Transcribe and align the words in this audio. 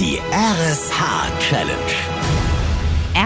Die 0.00 0.18
RSH-Challenge. 0.32 2.39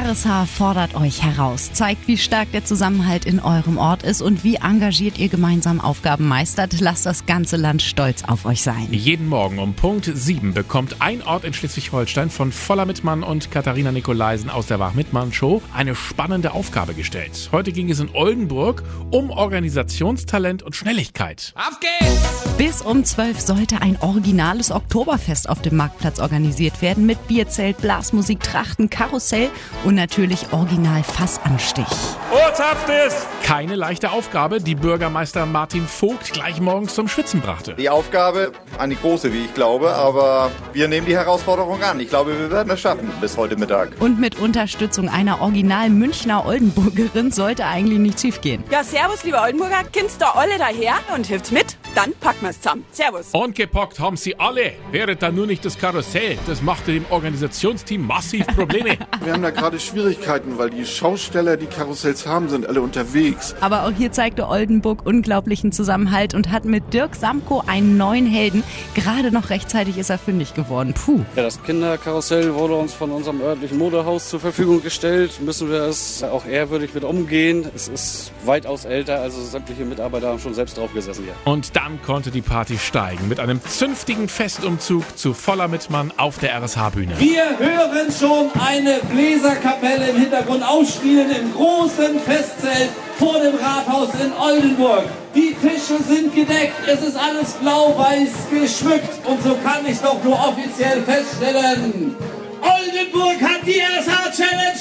RSH 0.05 0.47
fordert 0.47 0.95
euch 0.97 1.23
heraus, 1.23 1.73
zeigt, 1.73 2.09
wie 2.09 2.19
stark 2.19 2.53
der 2.53 2.63
Zusammenhalt 2.63 3.25
in 3.25 3.41
eurem 3.41 3.79
Ort 3.79 4.03
ist 4.03 4.21
und 4.21 4.45
wie 4.45 4.57
engagiert 4.57 5.17
ihr 5.17 5.31
gemeinsam 5.31 5.81
Aufgaben 5.81 6.29
meistert. 6.29 6.79
Lasst 6.79 7.07
das 7.07 7.25
ganze 7.25 7.57
Land 7.57 7.81
stolz 7.81 8.23
auf 8.23 8.45
euch 8.45 8.61
sein. 8.61 8.89
Jeden 8.91 9.27
Morgen 9.27 9.59
um 9.59 9.73
Punkt 9.73 10.11
7 10.13 10.53
bekommt 10.53 10.97
ein 11.01 11.23
Ort 11.23 11.45
in 11.45 11.55
Schleswig-Holstein 11.55 12.29
von 12.29 12.53
Voller 12.53 12.85
Mittmann 12.85 13.23
und 13.23 13.51
Katharina 13.51 13.93
Nikolaisen 13.93 14.51
aus 14.51 14.67
der 14.67 14.79
Wach-Mittmann-Show 14.79 15.63
eine 15.73 15.95
spannende 15.95 16.53
Aufgabe 16.53 16.93
gestellt. 16.93 17.49
Heute 17.51 17.73
ging 17.73 17.91
es 17.91 17.99
in 17.99 18.11
Oldenburg 18.13 18.83
um 19.11 19.31
Organisationstalent 19.31 20.63
und 20.63 20.77
Schnelligkeit. 20.77 21.55
Auf 21.57 21.81
geht's! 21.81 22.35
Bis 22.59 22.83
um 22.83 23.05
12 23.05 23.41
sollte 23.41 23.83
ein 23.83 23.97
originales 24.01 24.71
Oktoberfest 24.71 25.49
auf 25.49 25.61
dem 25.61 25.77
Marktplatz 25.77 26.21
organisiert 26.21 26.83
werden 26.83 27.05
mit 27.05 27.27
Bierzelt, 27.27 27.79
Blasmusik, 27.79 28.41
Trachten, 28.41 28.91
Karussell 28.91 29.51
und 29.85 29.94
natürlich 29.95 30.53
original 30.53 31.03
Fassanstich. 31.03 31.87
Ortshaftes! 32.31 33.27
Keine 33.43 33.77
leichte 33.77 34.11
Aufgabe, 34.11 34.61
die 34.61 34.75
Bürgermeister 34.75 35.47
Martin 35.47 35.87
Vogt 35.87 36.33
gleich 36.33 36.61
morgens 36.61 36.95
zum 36.95 37.09
Schwitzen 37.09 37.41
brachte. 37.41 37.75
Die 37.75 37.89
Aufgabe, 37.89 38.53
eine 38.79 38.95
große, 38.95 39.33
wie 39.33 39.45
ich 39.45 39.55
glaube, 39.55 39.95
aber 39.95 40.51
wir 40.73 40.89
nehmen 40.89 41.07
die 41.07 41.17
Herausforderung 41.17 41.83
an. 41.83 42.01
Ich 42.01 42.09
glaube, 42.09 42.39
wir 42.39 42.51
werden 42.51 42.71
es 42.73 42.81
schaffen 42.81 43.11
bis 43.21 43.37
heute 43.37 43.57
Mittag. 43.57 43.91
Und 44.01 44.19
mit 44.19 44.39
Unterstützung 44.39 45.09
einer 45.09 45.41
original 45.41 45.91
Münchner 45.91 46.47
Oldenburgerin 46.47 47.31
sollte 47.31 47.67
eigentlich 47.67 47.99
nichts 47.99 48.23
schiefgehen. 48.23 48.65
Ja, 48.71 48.83
servus, 48.83 49.25
liebe 49.25 49.41
Oldenburger. 49.41 49.85
Kindst 49.93 50.21
da 50.21 50.31
alle 50.35 50.59
daher 50.59 50.95
und 51.15 51.27
hilft's 51.27 51.51
mit? 51.51 51.77
Dann 51.95 52.13
packen 52.21 52.47
wir's 52.47 52.61
zusammen. 52.61 52.85
Servus. 52.91 53.29
Und 53.33 53.55
gepackt 53.55 54.01
haben 54.01 54.17
sie 54.17 54.37
alle. 54.37 54.73
Wäre 54.91 55.15
da 55.15 55.31
nur 55.31 55.47
nicht 55.47 55.65
das 55.65 55.79
Karussell. 55.79 56.37
Das 56.47 56.61
machte 56.61 56.93
dem 56.93 57.05
Organisationsteam 57.09 58.05
massiv 58.05 58.47
Probleme. 58.49 58.99
Wir 59.23 59.33
haben 59.33 59.43
da 59.43 59.51
gerade 59.51 59.79
Schwierigkeiten, 59.79 60.59
weil 60.59 60.71
die 60.71 60.87
Schausteller, 60.87 61.57
die 61.57 61.67
Karussells 61.67 62.27
haben, 62.27 62.49
sind 62.49 62.67
alle 62.67 62.81
unterwegs. 62.81 63.55
Aber 63.61 63.85
auch 63.85 63.93
hier 63.93 64.11
zeigte 64.11 64.49
Oldenburg 64.49 65.07
unglaublichen 65.07 65.71
Zusammenhalt 65.71 66.35
und 66.35 66.51
hat 66.51 66.65
mit 66.65 66.93
Dirk 66.93 67.15
Samko 67.15 67.63
einen 67.67 67.97
neuen 67.97 68.27
Helden. 68.27 68.65
Gerade 68.95 69.31
noch 69.31 69.51
rechtzeitig 69.51 69.97
ist 69.97 70.11
er 70.11 70.19
fündig 70.19 70.55
geworden. 70.55 70.95
Puh. 70.95 71.21
Ja, 71.37 71.45
das 71.45 71.63
Kinderkarussell 71.63 72.55
wurde 72.55 72.75
uns 72.75 72.93
von 72.93 73.13
unserem 73.13 73.41
örtlichen 73.41 73.79
Modehaus 73.79 74.31
zur 74.31 74.41
Verfügung 74.41 74.83
gestellt. 74.83 75.41
Müssen 75.41 75.71
wir 75.71 75.83
es 75.83 76.25
auch 76.25 76.45
ehrwürdig 76.45 76.93
mit 76.93 77.05
umgehen. 77.05 77.69
Es 77.73 77.87
ist 77.87 78.33
weitaus 78.45 78.85
älter, 78.85 79.21
also 79.21 79.41
sämtliche 79.43 79.85
Mitarbeiter 79.85 80.29
haben 80.29 80.41
schon 80.41 80.55
selbst 80.55 80.77
drauf 80.77 80.93
gesessen 80.93 81.25
hier. 81.25 81.35
Und 81.45 81.77
dann 81.85 82.01
konnte 82.01 82.31
die 82.31 82.41
Party 82.41 82.79
steigen 82.79 83.29
mit 83.29 83.41
einem 83.41 83.61
zünftigen 83.63 84.27
Festumzug 84.27 85.19
zu 85.19 85.35
Voller 85.35 85.69
Mittmann 85.69 86.15
auf 86.17 86.39
der 86.39 86.59
RSH-Bühne. 86.59 87.21
Wir 87.21 87.59
hören 87.59 88.11
schon 88.11 88.51
eine 88.59 89.01
Bläserkapelle 89.13 90.09
im 90.09 90.17
Hintergrund 90.17 90.67
ausspielen 90.67 91.31
im 91.31 91.53
großen 91.53 92.21
Festzelt 92.21 92.89
vor 93.19 93.39
dem 93.39 93.57
Rathaus 93.57 94.09
in 94.15 94.33
Oldenburg. 94.33 95.05
Die 95.35 95.55
Tische 95.61 96.03
sind 96.09 96.35
gedeckt, 96.35 96.73
es 96.87 97.03
ist 97.03 97.19
alles 97.19 97.53
blau-weiß 97.55 98.33
geschmückt 98.51 99.27
und 99.27 99.43
so 99.43 99.55
kann 99.63 99.85
ich 99.87 99.99
doch 99.99 100.25
nur 100.25 100.39
offiziell 100.39 101.03
feststellen, 101.03 102.17
Oldenburg 102.65 103.43
hat 103.43 103.67
die 103.67 103.79
RSH-Challenge 103.79 104.81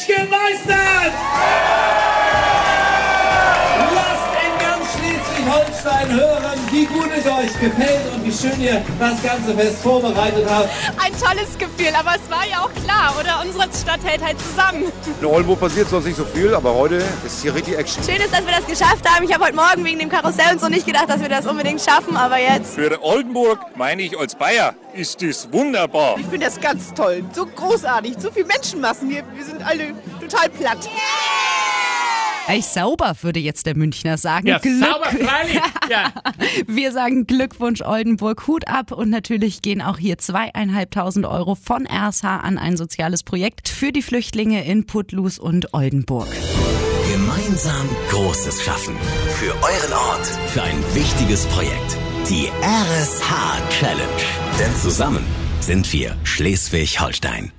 Schleswig-Holstein 5.53 6.11
hören, 6.11 6.59
wie 6.71 6.85
gut 6.85 7.09
es 7.15 7.25
euch 7.25 7.59
gefällt 7.59 8.01
und 8.13 8.25
wie 8.25 8.31
schön 8.31 8.59
ihr 8.61 8.81
das 8.99 9.21
ganze 9.21 9.53
Fest 9.53 9.81
vorbereitet 9.81 10.45
habt. 10.49 10.69
Ein 10.97 11.11
tolles 11.19 11.57
Gefühl, 11.57 11.93
aber 11.97 12.11
es 12.15 12.29
war 12.29 12.45
ja 12.47 12.61
auch 12.63 12.71
klar, 12.83 13.13
oder? 13.19 13.43
Unsere 13.45 13.63
Stadt 13.75 13.99
hält 14.03 14.23
halt 14.23 14.37
zusammen. 14.39 14.91
In 15.19 15.25
Oldenburg 15.25 15.59
passiert 15.59 15.89
sonst 15.89 16.05
nicht 16.05 16.17
so 16.17 16.25
viel, 16.25 16.53
aber 16.55 16.73
heute 16.73 17.03
ist 17.25 17.41
hier 17.41 17.53
richtig 17.53 17.77
Action. 17.77 18.03
Schön 18.03 18.17
ist, 18.17 18.33
dass 18.33 18.45
wir 18.45 18.53
das 18.53 18.65
geschafft 18.65 19.07
haben. 19.09 19.25
Ich 19.25 19.33
habe 19.33 19.45
heute 19.45 19.55
Morgen 19.55 19.85
wegen 19.85 19.99
dem 19.99 20.09
Karussell 20.09 20.53
und 20.53 20.61
so 20.61 20.67
nicht 20.67 20.85
gedacht, 20.85 21.09
dass 21.09 21.21
wir 21.21 21.29
das 21.29 21.45
unbedingt 21.45 21.81
schaffen, 21.81 22.17
aber 22.17 22.37
jetzt. 22.37 22.75
Für 22.75 23.01
Oldenburg, 23.03 23.59
meine 23.75 24.01
ich 24.01 24.17
als 24.17 24.35
Bayer, 24.35 24.75
ist 24.93 25.21
das 25.21 25.51
wunderbar. 25.51 26.15
Ich 26.17 26.27
finde 26.27 26.45
das 26.45 26.59
ganz 26.59 26.93
toll, 26.93 27.23
so 27.33 27.45
großartig, 27.45 28.15
so 28.19 28.31
viele 28.31 28.45
Menschenmassen 28.45 29.09
hier, 29.09 29.23
wir 29.33 29.45
sind 29.45 29.65
alle 29.65 29.93
total 30.19 30.49
platt. 30.49 30.89
Ey, 32.47 32.61
sauber, 32.61 33.15
würde 33.21 33.39
jetzt 33.39 33.65
der 33.65 33.75
Münchner 33.75 34.17
sagen. 34.17 34.47
Ja, 34.47 34.59
sauber, 34.59 35.05
freilich. 35.05 35.61
Ja. 35.89 36.11
Wir 36.67 36.91
sagen 36.91 37.25
Glückwunsch 37.25 37.81
Oldenburg, 37.81 38.47
Hut 38.47 38.67
ab 38.67 38.91
und 38.91 39.09
natürlich 39.09 39.61
gehen 39.61 39.81
auch 39.81 39.97
hier 39.97 40.17
zweieinhalbtausend 40.17 41.25
Euro 41.25 41.55
von 41.55 41.87
RSH 41.87 42.25
an 42.25 42.57
ein 42.57 42.75
soziales 42.75 43.23
Projekt 43.23 43.69
für 43.69 43.91
die 43.91 44.01
Flüchtlinge 44.01 44.65
in 44.65 44.85
Putlus 44.85 45.39
und 45.39 45.73
Oldenburg. 45.73 46.27
Gemeinsam 47.11 47.87
Großes 48.09 48.63
schaffen. 48.63 48.95
Für 49.39 49.53
euren 49.53 49.93
Ort. 49.93 50.27
Für 50.47 50.63
ein 50.63 50.83
wichtiges 50.93 51.45
Projekt. 51.47 51.97
Die 52.29 52.49
RSH-Challenge. 52.61 54.03
Denn 54.59 54.75
zusammen 54.75 55.23
sind 55.59 55.91
wir 55.93 56.15
Schleswig-Holstein. 56.23 57.51